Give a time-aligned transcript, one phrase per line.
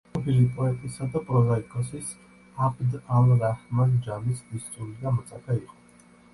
[0.11, 2.09] ცნობილი პოეტისა და პროზაიკოსის
[2.69, 5.83] აბდ ალ-რაჰმან ჯამის დისწული და მოწაფე იყო.